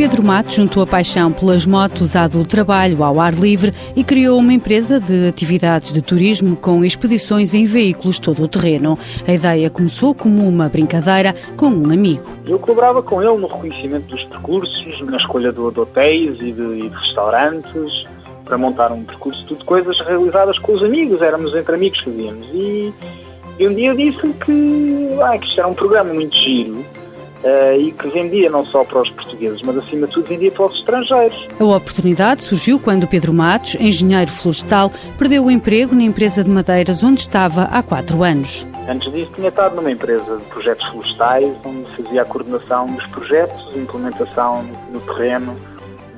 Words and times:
Pedro 0.00 0.22
Matos 0.22 0.54
juntou 0.54 0.82
a 0.82 0.86
paixão 0.86 1.30
pelas 1.30 1.66
motos 1.66 2.16
à 2.16 2.26
do 2.26 2.42
trabalho 2.42 3.04
ao 3.04 3.20
ar 3.20 3.34
livre 3.34 3.70
e 3.94 4.02
criou 4.02 4.38
uma 4.38 4.54
empresa 4.54 4.98
de 4.98 5.28
atividades 5.28 5.92
de 5.92 6.00
turismo 6.00 6.56
com 6.56 6.82
expedições 6.82 7.52
em 7.52 7.66
veículos 7.66 8.18
todo 8.18 8.42
o 8.42 8.48
terreno. 8.48 8.98
A 9.28 9.34
ideia 9.34 9.68
começou 9.68 10.14
como 10.14 10.48
uma 10.48 10.70
brincadeira 10.70 11.34
com 11.54 11.66
um 11.66 11.92
amigo. 11.92 12.24
Eu 12.46 12.58
colaborava 12.58 13.02
com 13.02 13.22
ele 13.22 13.36
no 13.36 13.46
reconhecimento 13.46 14.06
dos 14.06 14.24
percursos, 14.24 15.02
na 15.02 15.18
escolha 15.18 15.52
de, 15.52 15.60
hotéis 15.60 16.40
e 16.40 16.50
de, 16.50 16.62
e 16.62 16.88
de 16.88 16.96
restaurantes, 16.96 18.06
para 18.46 18.56
montar 18.56 18.90
um 18.92 19.04
percurso, 19.04 19.44
tudo 19.48 19.62
coisas 19.66 20.00
realizadas 20.00 20.58
com 20.60 20.72
os 20.72 20.82
amigos, 20.82 21.20
éramos 21.20 21.54
entre 21.54 21.74
amigos 21.74 21.98
que 21.98 22.06
fazíamos. 22.06 22.48
E, 22.54 22.94
e 23.58 23.68
um 23.68 23.74
dia 23.74 23.94
disse 23.94 24.26
que, 24.46 25.18
ah, 25.22 25.36
que 25.36 25.46
isto 25.46 25.60
era 25.60 25.68
um 25.68 25.74
programa 25.74 26.14
muito 26.14 26.34
giro 26.38 26.82
Uh, 27.42 27.80
e 27.80 27.92
que 27.92 28.06
vendia 28.08 28.50
não 28.50 28.66
só 28.66 28.84
para 28.84 29.00
os 29.00 29.08
portugueses, 29.08 29.62
mas 29.62 29.78
acima 29.78 30.06
de 30.06 30.12
tudo 30.12 30.28
vendia 30.28 30.50
para 30.50 30.66
os 30.66 30.78
estrangeiros. 30.78 31.48
A 31.58 31.64
oportunidade 31.64 32.42
surgiu 32.42 32.78
quando 32.78 33.08
Pedro 33.08 33.32
Matos, 33.32 33.76
engenheiro 33.80 34.30
florestal, 34.30 34.90
perdeu 35.16 35.46
o 35.46 35.50
emprego 35.50 35.94
na 35.94 36.02
empresa 36.02 36.44
de 36.44 36.50
madeiras 36.50 37.02
onde 37.02 37.20
estava 37.20 37.62
há 37.62 37.82
quatro 37.82 38.22
anos. 38.22 38.66
Antes 38.86 39.10
disso 39.10 39.30
tinha 39.34 39.48
estado 39.48 39.74
numa 39.76 39.90
empresa 39.90 40.36
de 40.36 40.44
projetos 40.44 40.86
florestais, 40.88 41.50
onde 41.64 41.86
fazia 41.96 42.20
a 42.20 42.24
coordenação 42.26 42.88
dos 42.88 43.06
projetos, 43.06 43.74
implementação 43.74 44.62
no 44.92 45.00
terreno 45.00 45.56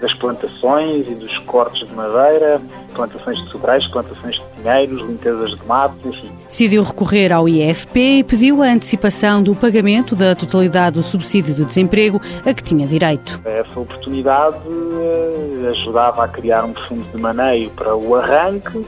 das 0.01 0.13
plantações 0.15 1.07
e 1.07 1.15
dos 1.15 1.39
cortes 1.39 1.87
de 1.87 1.95
madeira, 1.95 2.61
plantações 2.95 3.39
de 3.39 3.49
sobreiros, 3.51 3.87
plantações 3.89 4.35
de 4.35 4.52
pinheiros, 4.63 5.03
limpezas 5.03 5.51
de 5.51 5.67
matos, 5.67 5.99
enfim. 6.05 6.31
Decidiu 6.47 6.83
recorrer 6.83 7.33
ao 7.33 7.49
IFP 7.49 8.19
e 8.19 8.25
pediu 8.25 8.63
a 8.63 8.67
antecipação 8.67 9.43
do 9.43 9.57
pagamento 9.57 10.15
da 10.15 10.35
totalidade 10.35 10.97
do 10.97 11.03
subsídio 11.03 11.55
de 11.55 11.65
desemprego 11.65 12.21
a 12.45 12.55
que 12.55 12.63
tinha 12.63 12.87
direito. 12.87 13.41
Essa 13.45 13.81
oportunidade 13.81 14.59
eh, 14.59 15.69
ajudava 15.71 16.25
a 16.25 16.29
criar 16.29 16.65
um 16.65 16.75
fundo 16.75 17.05
de 17.11 17.19
maneio 17.19 17.71
para 17.71 17.95
o 17.95 18.15
arranque, 18.15 18.87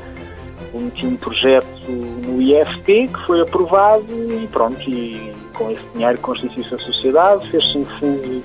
meti 0.75 1.07
um 1.07 1.17
projeto 1.17 1.67
no 1.89 2.43
IFP 2.43 3.09
que 3.09 3.27
foi 3.27 3.41
aprovado 3.41 4.05
e 4.11 4.47
pronto, 4.49 4.81
e 4.89 5.33
com 5.53 5.71
esse 5.71 5.83
dinheiro 5.95 6.19
constituiu-se 6.19 6.75
a 6.75 6.79
sociedade, 6.79 7.49
fez-se 7.51 7.79
um 7.79 7.85
fundo 7.85 8.45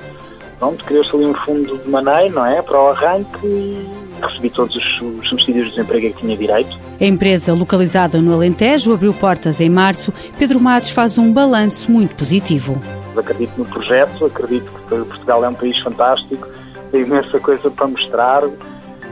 pronto, 0.60 0.84
criou-se 0.86 1.16
ali 1.16 1.26
um 1.26 1.34
fundo 1.34 1.78
de 1.78 1.90
maneio, 1.90 2.32
não 2.32 2.46
é, 2.46 2.62
para 2.62 2.80
o 2.80 2.90
arranque 2.90 3.46
e 3.46 3.99
recebi 4.28 4.50
todos 4.50 4.76
os, 4.76 5.02
os 5.02 5.30
subsídios 5.30 5.66
de 5.66 5.72
desemprego 5.72 6.14
que 6.14 6.22
tinha 6.22 6.38
direito. 6.38 6.78
A 7.00 7.06
empresa, 7.06 7.54
localizada 7.54 8.22
no 8.22 8.34
Alentejo, 8.34 8.94
abriu 8.94 9.14
portas 9.14 9.62
em 9.62 9.70
março. 9.70 10.14
Pedro 10.38 10.60
Matos 10.60 10.92
faz 10.92 11.18
um 11.18 11.32
balanço 11.32 11.92
muito 11.92 12.16
positivo. 12.16 12.82
Acredito 13.16 13.52
no 13.58 13.66
projeto, 13.66 14.26
acredito 14.26 14.72
que 14.72 14.96
Portugal 14.96 15.44
é 15.44 15.50
um 15.50 15.54
país 15.54 15.78
fantástico, 15.80 16.48
tem 16.92 17.02
imensa 17.02 17.40
coisa 17.40 17.70
para 17.70 17.88
mostrar 17.88 18.44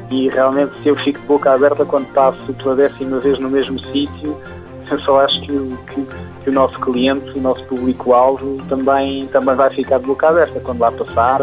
e 0.09 0.29
realmente 0.29 0.71
se 0.81 0.89
eu 0.89 0.95
fico 0.97 1.19
de 1.19 1.27
boca 1.27 1.51
aberta 1.51 1.83
quando 1.83 2.07
passo 2.13 2.53
pela 2.53 2.75
décima 2.75 3.19
vez 3.19 3.37
no 3.39 3.49
mesmo 3.49 3.79
sítio, 3.79 4.37
eu 4.89 4.99
só 5.01 5.21
acho 5.21 5.39
que, 5.41 5.47
que, 5.47 6.07
que 6.43 6.49
o 6.49 6.53
nosso 6.53 6.79
cliente, 6.79 7.29
o 7.37 7.41
nosso 7.41 7.63
público-alvo 7.65 8.61
também, 8.69 9.27
também 9.27 9.55
vai 9.55 9.69
ficar 9.69 9.99
de 9.99 10.05
boca 10.05 10.29
aberta 10.29 10.59
quando 10.61 10.79
lá 10.79 10.91
passar. 10.91 11.41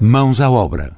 Mãos 0.00 0.40
à 0.40 0.48
obra. 0.48 0.97